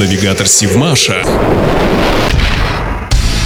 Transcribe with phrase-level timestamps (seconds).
[0.00, 1.22] Навигатор Сивмаша.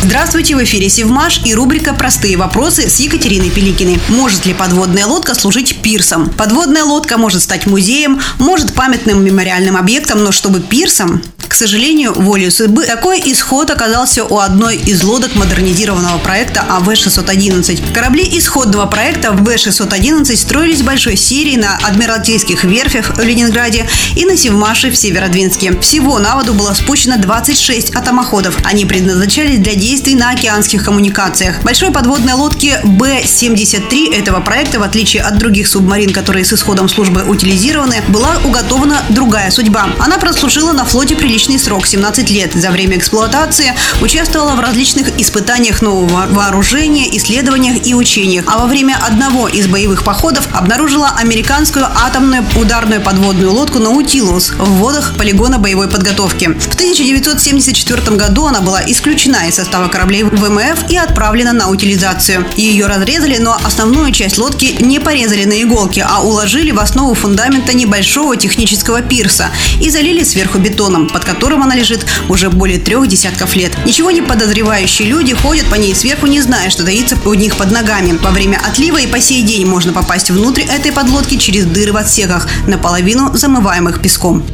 [0.04, 3.98] Здравствуйте, в эфире Севмаш и рубрика «Простые вопросы» с Екатериной Пеликиной.
[4.08, 6.28] Может ли подводная лодка служить пирсом?
[6.28, 11.24] Подводная лодка может стать музеем, может памятным мемориальным объектом, но чтобы пирсом,
[11.54, 17.92] к сожалению, волей судьбы, такой исход оказался у одной из лодок модернизированного проекта АВ-611.
[17.92, 23.86] Корабли исходного проекта В-611 строились большой серии на Адмиралтейских верфях в Ленинграде
[24.16, 25.78] и на Севмаше в Северодвинске.
[25.78, 28.58] Всего на воду было спущено 26 атомоходов.
[28.64, 31.62] Они предназначались для действий на океанских коммуникациях.
[31.62, 37.22] Большой подводной лодки Б-73 этого проекта, в отличие от других субмарин, которые с исходом службы
[37.22, 39.90] утилизированы, была уготована другая судьба.
[40.00, 42.52] Она прослужила на флоте приличный приличный срок– 17 лет.
[42.54, 48.44] За время эксплуатации участвовала в различных испытаниях нового вооружения, исследованиях и учениях.
[48.48, 54.70] А во время одного из боевых походов обнаружила американскую атомную ударную подводную лодку «Наутилус» в
[54.78, 56.46] водах полигона боевой подготовки.
[56.46, 62.46] В 1974 году она была исключена из состава кораблей ВМФ и отправлена на утилизацию.
[62.56, 67.76] Ее разрезали, но основную часть лодки не порезали на иголки, а уложили в основу фундамента
[67.76, 73.56] небольшого технического пирса и залили сверху бетоном, под которым она лежит уже более трех десятков
[73.56, 73.72] лет.
[73.84, 77.72] Ничего не подозревающие люди ходят по ней сверху, не зная, что таится у них под
[77.72, 78.16] ногами.
[78.22, 81.96] Во время отлива и по сей день можно попасть внутрь этой подлодки через дыры в
[81.96, 84.44] отсеках, наполовину замываемых песком.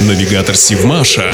[0.00, 1.32] Навигатор Сивмаша.